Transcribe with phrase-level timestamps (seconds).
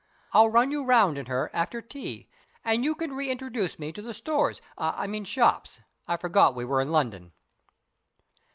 [0.33, 2.27] I'll run you round in her after tea,
[2.65, 6.81] and you can reintroduce me to the stores I mean shops; I forgot we were
[6.81, 7.33] in London."